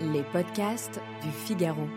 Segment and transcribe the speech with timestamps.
[0.00, 1.88] Les podcasts du Figaro.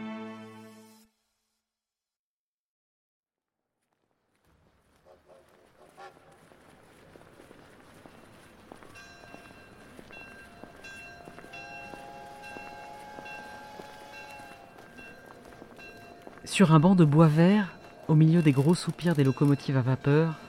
[16.44, 17.78] Sur un banc de bois vert,
[18.08, 20.40] au milieu des gros soupirs des locomotives à vapeur,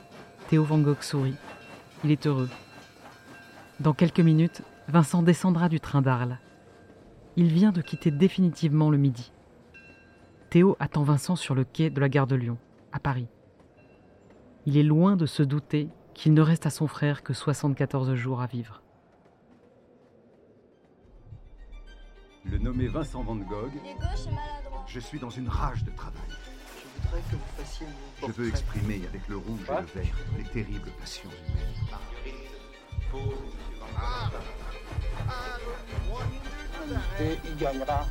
[0.49, 1.37] Théo Van Gogh sourit.
[2.03, 2.49] Il est heureux.
[3.81, 6.39] Dans quelques minutes, Vincent descendra du train d'Arles.
[7.37, 9.33] Il vient de quitter définitivement le midi.
[10.51, 12.59] Théo attend Vincent sur le quai de la gare de Lyon,
[12.93, 13.27] à Paris.
[14.67, 18.43] Il est loin de se douter qu'il ne reste à son frère que 74 jours
[18.43, 18.83] à vivre.
[22.45, 24.85] Le nommé Vincent Van Gogh, Il est gauche et maladroit.
[24.87, 26.21] je suis dans une rage de travail.
[26.29, 27.87] Je voudrais que vous fassiez
[28.21, 32.32] mon Je veux exprimer avec le rouge et le vert les terribles passions humaines.
[37.25, 38.05] Il gagnera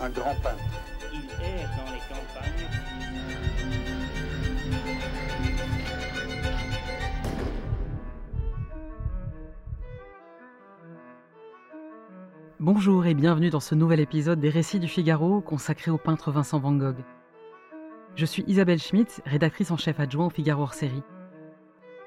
[0.00, 0.56] un grand pain.
[1.12, 2.66] Il erre dans les campagnes.
[12.58, 16.58] Bonjour et bienvenue dans ce nouvel épisode des Récits du Figaro consacré au peintre Vincent
[16.58, 17.04] Van Gogh.
[18.14, 21.02] Je suis Isabelle Schmitt, rédactrice en chef adjoint au Figaro hors série.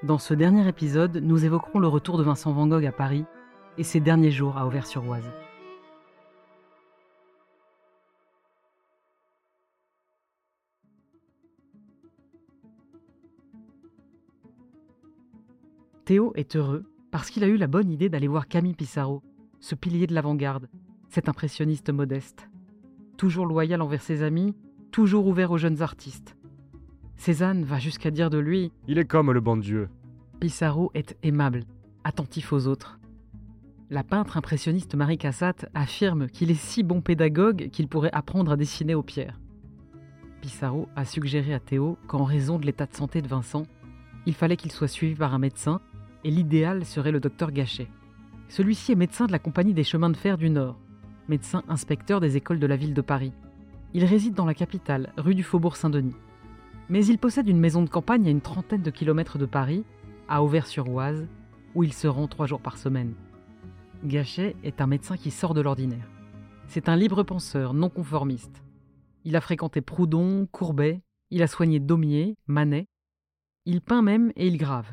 [0.02, 3.26] Dans ce dernier épisode, nous évoquerons le retour de Vincent Van Gogh à Paris
[3.76, 5.30] et ses derniers jours à Auvers-sur-Oise.
[16.08, 19.22] Théo est heureux parce qu'il a eu la bonne idée d'aller voir Camille Pissarro,
[19.60, 20.70] ce pilier de l'avant-garde,
[21.10, 22.48] cet impressionniste modeste.
[23.18, 24.54] Toujours loyal envers ses amis,
[24.90, 26.34] toujours ouvert aux jeunes artistes.
[27.16, 29.90] Cézanne va jusqu'à dire de lui Il est comme le bon Dieu.
[30.40, 31.64] Pissarro est aimable,
[32.04, 32.98] attentif aux autres.
[33.90, 38.56] La peintre impressionniste Marie Cassatt affirme qu'il est si bon pédagogue qu'il pourrait apprendre à
[38.56, 39.38] dessiner aux pierres.
[40.40, 43.64] Pissarro a suggéré à Théo qu'en raison de l'état de santé de Vincent,
[44.24, 45.82] il fallait qu'il soit suivi par un médecin
[46.24, 47.88] et l'idéal serait le docteur Gachet.
[48.48, 50.78] Celui-ci est médecin de la Compagnie des chemins de fer du Nord,
[51.28, 53.32] médecin inspecteur des écoles de la ville de Paris.
[53.94, 56.16] Il réside dans la capitale, rue du Faubourg Saint-Denis.
[56.88, 59.84] Mais il possède une maison de campagne à une trentaine de kilomètres de Paris,
[60.28, 61.26] à Auvers-sur-Oise,
[61.74, 63.14] où il se rend trois jours par semaine.
[64.04, 66.08] Gachet est un médecin qui sort de l'ordinaire.
[66.66, 68.62] C'est un libre penseur, non conformiste.
[69.24, 72.86] Il a fréquenté Proudhon, Courbet, il a soigné Daumier, Manet.
[73.66, 74.86] Il peint même et il grave.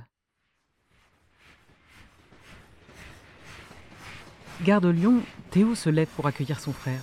[4.63, 5.21] Gare de Lyon,
[5.51, 7.01] Théo se lève pour accueillir son frère.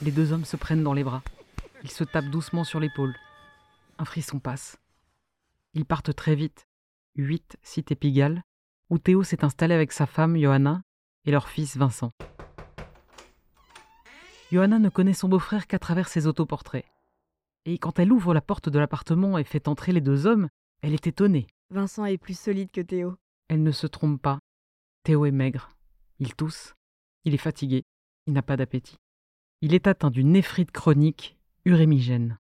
[0.00, 1.22] Les deux hommes se prennent dans les bras.
[1.82, 3.14] Ils se tapent doucement sur l'épaule.
[3.98, 4.78] Un frisson passe.
[5.74, 6.66] Ils partent très vite.
[7.16, 8.42] 8 cité Pigalle,
[8.88, 10.82] où Théo s'est installé avec sa femme Johanna
[11.26, 12.10] et leur fils Vincent.
[14.50, 16.86] Johanna ne connaît son beau-frère qu'à travers ses autoportraits.
[17.66, 20.48] Et quand elle ouvre la porte de l'appartement et fait entrer les deux hommes,
[20.80, 21.46] elle est étonnée.
[21.70, 23.14] Vincent est plus solide que Théo.
[23.48, 24.38] Elle ne se trompe pas.
[25.04, 25.68] Théo est maigre.
[26.18, 26.74] Il tousse.
[27.24, 27.84] Il est fatigué.
[28.26, 28.96] Il n'a pas d'appétit.
[29.60, 32.38] Il est atteint d'une néphrite chronique, urémigène.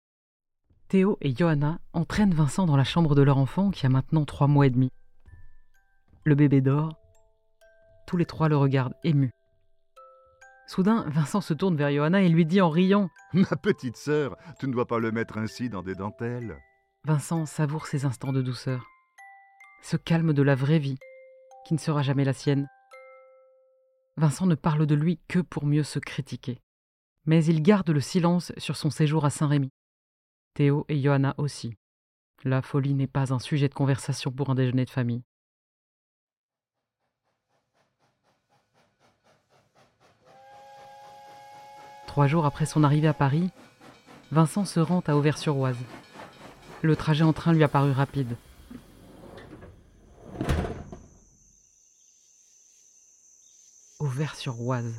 [0.88, 4.46] Théo et Johanna entraînent Vincent dans la chambre de leur enfant qui a maintenant trois
[4.46, 4.90] mois et demi.
[6.24, 6.98] Le bébé dort.
[8.06, 9.32] Tous les trois le regardent émus.
[10.68, 14.66] Soudain, Vincent se tourne vers Johanna et lui dit en riant Ma petite sœur, tu
[14.66, 16.56] ne dois pas le mettre ainsi dans des dentelles.
[17.04, 18.84] Vincent savoure ces instants de douceur.
[19.82, 20.98] Ce calme de la vraie vie,
[21.66, 22.68] qui ne sera jamais la sienne.
[24.18, 26.62] Vincent ne parle de lui que pour mieux se critiquer.
[27.26, 29.70] Mais il garde le silence sur son séjour à Saint-Rémy.
[30.54, 31.76] Théo et Johanna aussi.
[32.44, 35.22] La folie n'est pas un sujet de conversation pour un déjeuner de famille.
[42.06, 43.50] Trois jours après son arrivée à Paris,
[44.32, 45.76] Vincent se rend à Auvers-sur-Oise.
[46.80, 48.36] Le trajet en train lui a paru rapide.
[54.16, 54.94] Auvers-sur-Oise.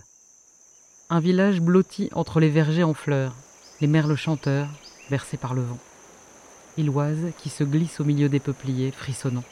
[1.09, 3.33] Un village blotti entre les vergers en fleurs,
[3.81, 4.69] les merles chanteurs,
[5.09, 5.79] bercés par le vent.
[6.77, 9.43] Et l'Oise qui se glisse au milieu des peupliers frissonnants.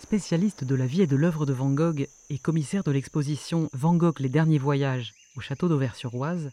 [0.00, 3.94] Spécialiste de la vie et de l'œuvre de Van Gogh et commissaire de l'exposition Van
[3.94, 6.52] Gogh les derniers voyages au château d'Auvers-sur-Oise,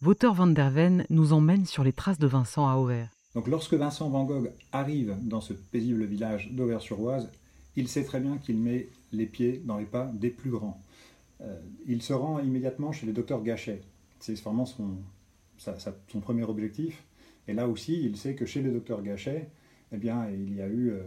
[0.00, 3.10] Wouter van der Ven nous emmène sur les traces de Vincent à Auvers.
[3.34, 7.30] Donc lorsque Vincent Van Gogh arrive dans ce paisible village d'Auvers-sur-Oise,
[7.80, 10.80] il sait très bien qu'il met les pieds dans les pas des plus grands.
[11.40, 13.80] Euh, il se rend immédiatement chez le docteur Gachet.
[14.18, 14.98] C'est vraiment son,
[15.56, 17.02] son premier objectif.
[17.48, 19.48] Et là aussi, il sait que chez le docteur Gachet,
[19.92, 21.02] eh bien, il y a eu euh,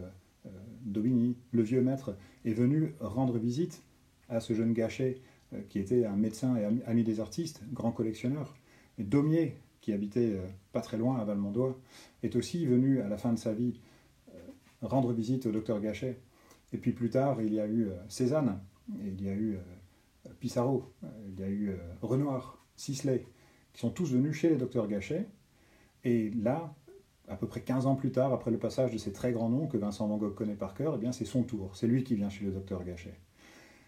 [0.46, 0.50] euh,
[0.82, 3.82] Daubigny, le vieux maître, est venu rendre visite
[4.28, 5.20] à ce jeune Gachet
[5.52, 8.54] euh, qui était un médecin et ami, des artistes, grand collectionneur.
[8.98, 10.38] Et Daumier, qui habitait
[10.72, 11.78] pas très loin à Valmondois,
[12.22, 13.80] est aussi venu à la fin de sa vie
[14.80, 16.18] rendre visite au docteur Gachet.
[16.74, 18.58] Et puis plus tard, il y a eu euh, Cézanne,
[19.00, 23.24] il y a eu euh, Pissarro, euh, il y a eu Renoir, Sisley,
[23.72, 25.28] qui sont tous venus chez les docteurs Gachet.
[26.02, 26.74] Et là,
[27.28, 29.68] à peu près 15 ans plus tard, après le passage de ces très grands noms
[29.68, 31.76] que Vincent Van Gogh connaît par cœur, eh c'est son tour.
[31.76, 33.14] C'est lui qui vient chez le docteur Gachet.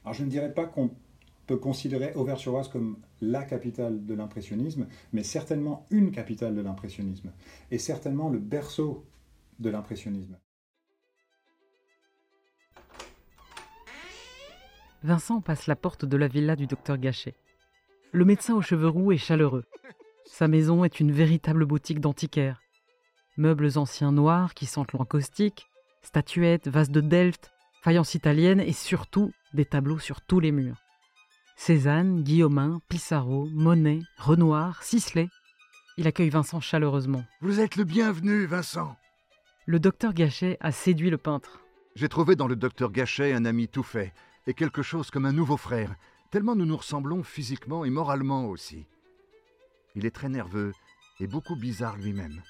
[0.04, 0.90] Alors je ne dirais pas qu'on
[1.48, 7.32] peut considérer Auvers-sur-Oise comme la capitale de l'impressionnisme, mais certainement une capitale de l'impressionnisme,
[7.72, 9.04] et certainement le berceau
[9.58, 10.36] de l'impressionnisme.
[15.06, 17.36] Vincent passe la porte de la villa du docteur Gachet.
[18.10, 19.62] Le médecin aux cheveux roux est chaleureux.
[20.24, 22.60] Sa maison est une véritable boutique d'antiquaires.
[23.36, 25.68] Meubles anciens noirs qui sentent l'encaustique,
[26.02, 30.82] statuettes, vases de Delft, faïences italiennes et surtout des tableaux sur tous les murs.
[31.54, 35.28] Cézanne, Guillaumin, Pissarro, Monet, Renoir, Sisley.
[35.98, 37.22] Il accueille Vincent chaleureusement.
[37.42, 38.96] Vous êtes le bienvenu, Vincent.
[39.66, 41.60] Le docteur Gachet a séduit le peintre.
[41.94, 44.12] J'ai trouvé dans le docteur Gachet un ami tout fait,
[44.46, 45.94] et quelque chose comme un nouveau frère,
[46.30, 48.86] tellement nous nous ressemblons physiquement et moralement aussi.
[49.94, 50.72] Il est très nerveux
[51.20, 52.42] et beaucoup bizarre lui-même.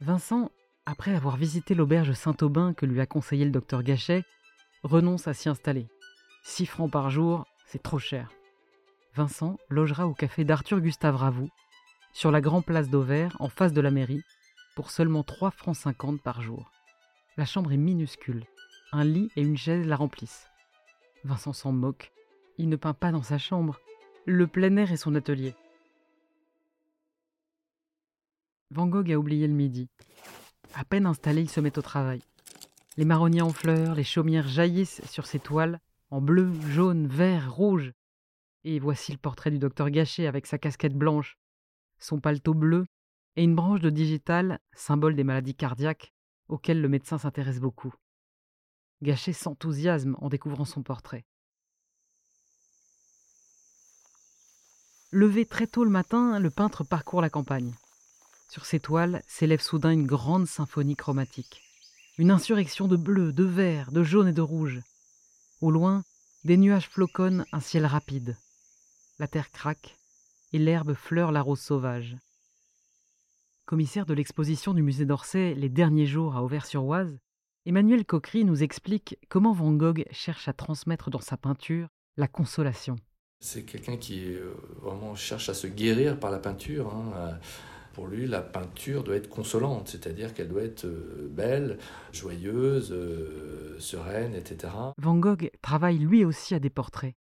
[0.00, 0.50] Vincent,
[0.84, 4.24] après avoir visité l'auberge Saint-Aubin que lui a conseillé le docteur Gachet,
[4.82, 5.86] renonce à s'y installer.
[6.44, 8.30] 6 francs par jour, c'est trop cher.
[9.14, 11.50] Vincent logera au café d'Arthur Gustave Ravoux,
[12.12, 14.22] sur la grande place d'Auvers, en face de la mairie,
[14.74, 16.70] pour seulement 3 francs 50 par jour.
[17.36, 18.44] La chambre est minuscule.
[18.92, 20.46] Un lit et une chaise la remplissent.
[21.26, 22.12] Vincent s'en moque.
[22.56, 23.80] Il ne peint pas dans sa chambre.
[24.26, 25.54] Le plein air est son atelier.
[28.70, 29.88] Van Gogh a oublié le midi.
[30.74, 32.22] À peine installé, il se met au travail.
[32.96, 35.80] Les marronniers en fleurs, les chaumières jaillissent sur ses toiles,
[36.10, 37.92] en bleu, jaune, vert, rouge.
[38.64, 41.38] Et voici le portrait du docteur Gachet avec sa casquette blanche,
[41.98, 42.86] son paletot bleu
[43.34, 46.12] et une branche de digital, symbole des maladies cardiaques,
[46.48, 47.94] auxquelles le médecin s'intéresse beaucoup.
[49.02, 51.24] Gachet s'enthousiasme en découvrant son portrait.
[55.10, 57.74] Levé très tôt le matin, le peintre parcourt la campagne.
[58.48, 61.62] Sur ses toiles s'élève soudain une grande symphonie chromatique.
[62.18, 64.80] Une insurrection de bleu, de vert, de jaune et de rouge.
[65.60, 66.02] Au loin,
[66.44, 68.36] des nuages floconnent un ciel rapide.
[69.18, 69.96] La terre craque
[70.52, 72.16] et l'herbe fleure la rose sauvage.
[73.64, 77.18] Commissaire de l'exposition du musée d'Orsay Les derniers jours à Auvers-sur-Oise,
[77.68, 82.94] Emmanuel Coquery nous explique comment Van Gogh cherche à transmettre dans sa peinture la consolation.
[83.40, 86.94] C'est quelqu'un qui euh, vraiment cherche à se guérir par la peinture.
[86.94, 87.40] hein.
[87.92, 91.78] Pour lui, la peinture doit être consolante, c'est-à-dire qu'elle doit être euh, belle,
[92.12, 94.72] joyeuse, euh, sereine, etc.
[94.98, 97.16] Van Gogh travaille lui aussi à des portraits.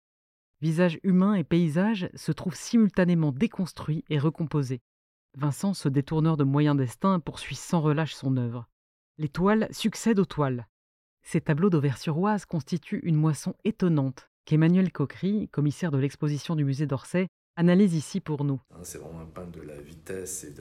[0.59, 4.81] Visages humains et paysages se trouvent simultanément déconstruits et recomposés.
[5.37, 8.67] Vincent, ce détourneur de moyens destin, poursuit sans relâche son œuvre.
[9.21, 10.65] Les toiles succèdent aux toiles.
[11.21, 17.27] Ces tableaux d'Auvers-sur-Oise constituent une moisson étonnante qu'Emmanuel Coquery, commissaire de l'exposition du musée d'Orsay,
[17.55, 18.59] analyse ici pour nous.
[18.71, 20.55] Hein, C'est vraiment un peintre de la vitesse et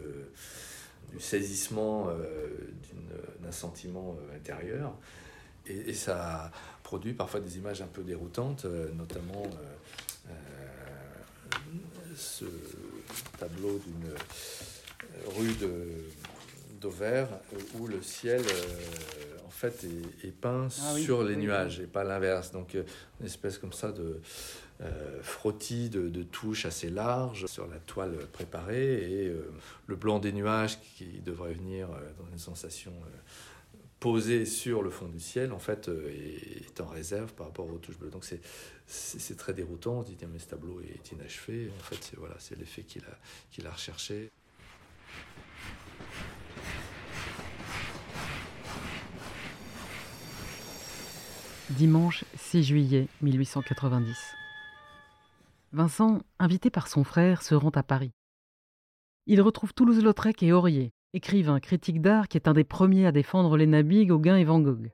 [1.11, 2.49] du saisissement euh,
[3.41, 4.95] d'un sentiment euh, intérieur.
[5.65, 6.53] Et, ça
[6.83, 9.45] produit parfois des images un peu déroutantes, euh, notamment
[12.15, 12.45] ce
[13.39, 14.11] tableau d'une
[15.35, 16.05] rue de-
[16.81, 21.35] d'Auvers euh, où le ciel euh, en fait est, est peint Ah oui, sur les
[21.35, 22.51] oui, nuages et pas l'inverse.
[22.53, 22.85] Donc euh,
[23.21, 24.21] une espèce comme ça de
[24.83, 29.33] euh, frottis de, de touches assez larges sur la toile préparée et
[29.87, 32.93] le blanc des nuages qui devrait venir dans une sensation
[33.99, 37.77] posée sur le fond du ciel en fait est, est en réserve par rapport aux
[37.77, 38.09] touches bleues.
[38.11, 38.41] Donc c'est
[38.87, 39.99] c'est très déroutant.
[39.99, 41.71] On dit mais ce tableau est inachevé.
[41.79, 43.19] En fait c'est voilà c'est l'effet qu'il a
[43.51, 44.31] qu'il a recherché.
[51.77, 54.35] Dimanche 6 juillet 1890.
[55.73, 58.11] Vincent, invité par son frère, se rend à Paris.
[59.27, 63.57] Il retrouve Toulouse-Lautrec et Aurier, écrivain, critique d'art qui est un des premiers à défendre
[63.57, 64.91] les nabis, Gauguin et Van Gogh.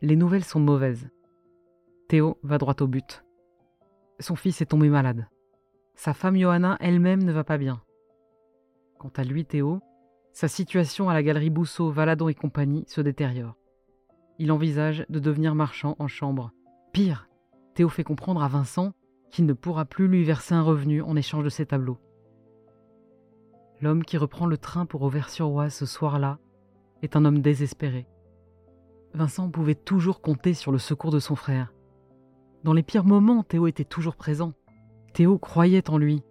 [0.00, 1.08] Les nouvelles sont mauvaises.
[2.08, 3.24] Théo va droit au but.
[4.20, 5.26] Son fils est tombé malade.
[5.96, 7.82] Sa femme Johanna elle-même ne va pas bien.
[8.98, 9.80] Quant à lui, Théo,
[10.34, 13.54] sa situation à la galerie Bousseau, Valadon et compagnie se détériore.
[14.40, 16.50] Il envisage de devenir marchand en chambre.
[16.92, 17.28] Pire,
[17.74, 18.94] Théo fait comprendre à Vincent
[19.30, 21.98] qu'il ne pourra plus lui verser un revenu en échange de ses tableaux.
[23.80, 26.40] L'homme qui reprend le train pour Auvers-sur-Oise ce soir-là
[27.02, 28.08] est un homme désespéré.
[29.12, 31.72] Vincent pouvait toujours compter sur le secours de son frère.
[32.64, 34.52] Dans les pires moments, Théo était toujours présent.
[35.12, 36.24] Théo croyait en lui.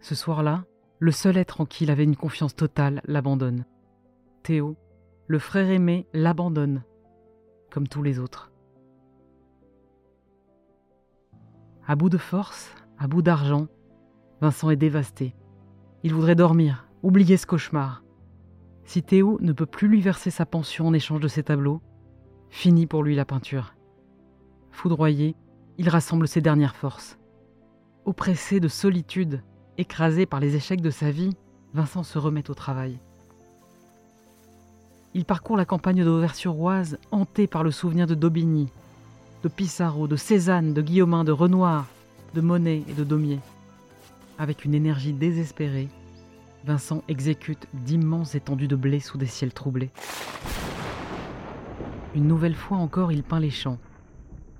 [0.00, 0.64] Ce soir-là,
[0.98, 3.64] le seul être en qui il avait une confiance totale l'abandonne.
[4.42, 4.76] Théo,
[5.26, 6.82] le frère aimé, l'abandonne,
[7.70, 8.50] comme tous les autres.
[11.86, 13.68] À bout de force, à bout d'argent,
[14.40, 15.34] Vincent est dévasté.
[16.02, 18.04] Il voudrait dormir, oublier ce cauchemar.
[18.84, 21.82] Si Théo ne peut plus lui verser sa pension en échange de ses tableaux,
[22.48, 23.74] fini pour lui la peinture.
[24.70, 25.36] Foudroyé,
[25.76, 27.18] il rassemble ses dernières forces.
[28.04, 29.42] Oppressé de solitude,
[29.78, 31.30] écrasé par les échecs de sa vie,
[31.72, 32.98] Vincent se remet au travail.
[35.14, 38.68] Il parcourt la campagne d'Auvers-sur-Oise, hanté par le souvenir de Daubigny,
[39.42, 41.86] de Pissarro, de Cézanne, de Guillaumin, de Renoir,
[42.34, 43.38] de Monet et de Daumier.
[44.38, 45.88] Avec une énergie désespérée,
[46.64, 49.90] Vincent exécute d'immenses étendues de blé sous des ciels troublés.
[52.14, 53.78] Une nouvelle fois encore, il peint les champs,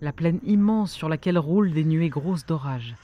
[0.01, 2.95] la plaine immense sur laquelle roulent des nuées grosses d'orage,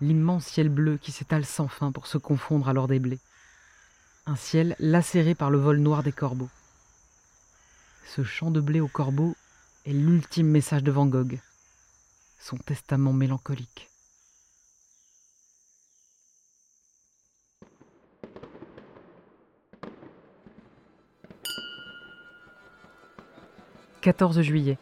[0.00, 3.20] l'immense ciel bleu qui s'étale sans fin pour se confondre alors des blés,
[4.26, 6.50] un ciel lacéré par le vol noir des corbeaux.
[8.06, 9.34] Ce champ de blé aux corbeaux
[9.86, 11.38] est l'ultime message de Van Gogh,
[12.38, 13.90] son testament mélancolique.
[24.04, 24.76] «14 juillet.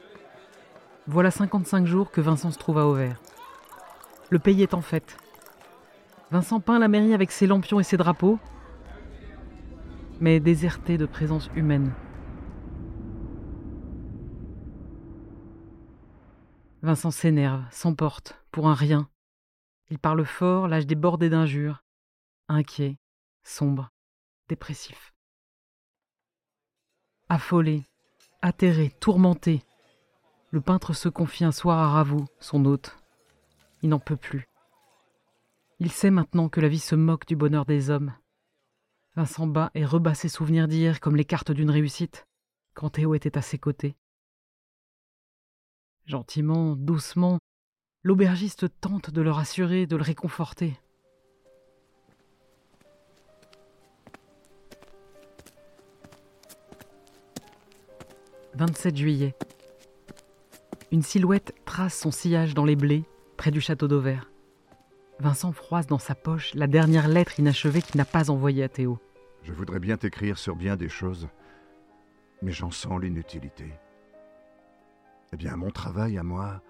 [1.06, 3.20] Voilà 55 jours que Vincent se trouve à Auvers.
[4.32, 5.18] Le pays est en fête.
[6.30, 8.38] Vincent peint la mairie avec ses lampions et ses drapeaux,
[10.20, 11.92] mais déserté de présence humaine.
[16.80, 19.10] Vincent s'énerve, s'emporte, pour un rien.
[19.90, 21.84] Il parle fort, lâche débordé d'injures,
[22.48, 22.96] inquiet,
[23.44, 23.90] sombre,
[24.48, 25.12] dépressif.
[27.28, 27.84] Affolé,
[28.40, 29.62] atterré, tourmenté,
[30.52, 32.96] le peintre se confie un soir à Ravou, son hôte.
[33.82, 34.48] Il n'en peut plus.
[35.80, 38.14] Il sait maintenant que la vie se moque du bonheur des hommes.
[39.16, 42.26] Vincent bat et rebat ses souvenirs d'hier comme les cartes d'une réussite,
[42.74, 43.96] quand Théo était à ses côtés.
[46.06, 47.40] Gentiment, doucement,
[48.04, 50.78] l'aubergiste tente de le rassurer, de le réconforter.
[58.54, 59.34] «27 juillet.
[60.90, 63.04] Une silhouette trace son sillage dans les blés,
[63.42, 64.30] près du château d'Auvers.
[65.18, 69.00] Vincent froisse dans sa poche la dernière lettre inachevée qu'il n'a pas envoyée à Théo.
[69.42, 71.26] Je voudrais bien t'écrire sur bien des choses,
[72.40, 73.72] mais j'en sens l'inutilité.
[75.32, 76.62] Eh bien, mon travail à moi,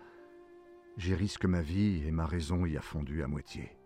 [0.96, 3.76] j'y risque ma vie et ma raison y a fondu à moitié.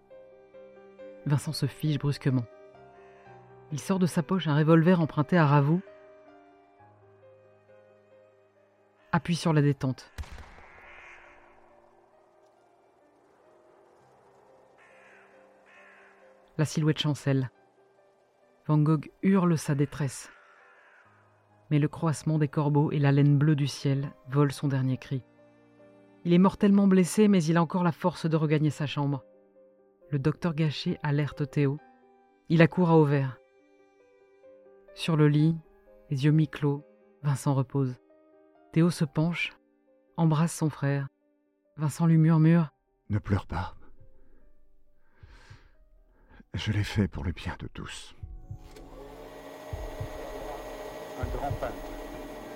[1.27, 2.47] Vincent se fige brusquement.
[3.73, 5.81] Il sort de sa poche un revolver emprunté à Ravou.
[9.11, 10.13] Appuie sur la détente.
[16.59, 17.51] La silhouette chancelle.
[18.67, 20.31] Van Gogh hurle sa détresse
[21.71, 25.23] mais le croassement des corbeaux et la laine bleue du ciel volent son dernier cri.
[26.25, 29.25] Il est mortellement blessé, mais il a encore la force de regagner sa chambre.
[30.11, 31.79] Le docteur Gachet alerte Théo.
[32.49, 33.39] Il accourt à Auvers.
[34.95, 35.57] Sur le lit,
[36.11, 36.85] les yeux mi-clos,
[37.23, 37.97] Vincent repose.
[38.73, 39.57] Théo se penche,
[40.17, 41.09] embrasse son frère.
[41.77, 42.71] Vincent lui murmure
[43.11, 43.76] Ne pleure pas.
[46.57, 48.15] Je l'ai fait pour le bien de tous
[51.21, 51.75] un grand peintre.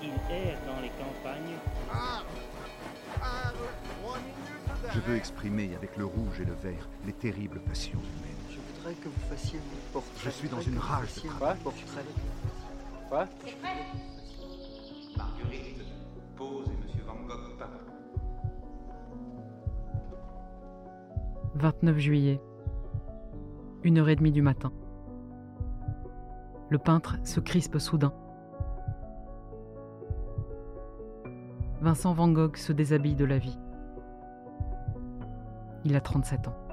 [0.02, 1.56] Il erre dans les campagnes.
[4.92, 8.36] Je veux exprimer avec le rouge et le vert les terribles passions humaines.
[8.50, 10.24] Je voudrais que vous fassiez mon portrait.
[10.24, 11.56] Je suis dans une rage de Quoi travail.
[11.62, 12.04] Portrait.
[13.08, 13.28] Quoi
[15.16, 15.82] Marguerite,
[16.36, 17.68] pose et Monsieur Van Gogh peint.
[21.54, 22.40] 29 juillet.
[23.82, 24.72] Une heure et demie du matin.
[26.68, 28.12] Le peintre se crispe soudain.
[31.80, 33.58] Vincent Van Gogh se déshabille de la vie.
[35.84, 36.69] Il a 37 ans.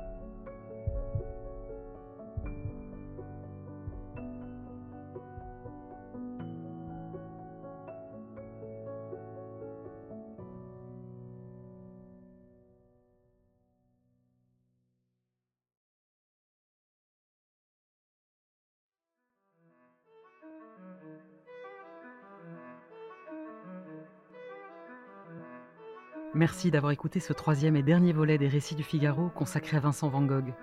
[26.37, 30.07] Merci d'avoir écouté ce troisième et dernier volet des récits du Figaro consacré à Vincent
[30.09, 30.53] Van Gogh.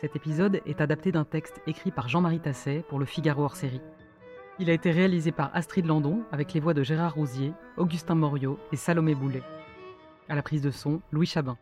[0.00, 3.80] Cet épisode est adapté d'un texte écrit par Jean-Marie Tasset pour le Figaro hors série.
[4.58, 8.58] Il a été réalisé par Astrid Landon avec les voix de Gérard Rousier, Augustin Morio
[8.72, 9.44] et Salomé Boulet.
[10.28, 11.56] À la prise de son, Louis Chabin.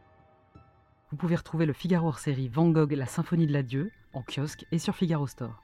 [1.10, 4.64] Vous pouvez retrouver le Figaro hors série Van Gogh, la symphonie de l'adieu en kiosque
[4.72, 5.60] et sur Figaro Store.